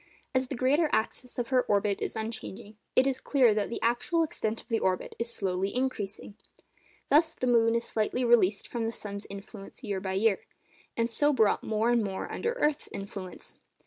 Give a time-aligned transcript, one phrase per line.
[0.33, 4.23] As the greater axis of her orbit is unchanging, it is clear that the actual
[4.23, 6.33] extent of the orbit is slowly increasing.
[7.09, 10.39] Thus, the moon is slightly released from the sun's influence year by year,
[10.97, 13.53] and so brought more and more under the earth's influence.